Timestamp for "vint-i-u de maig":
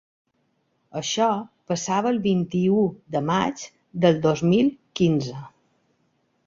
2.25-3.69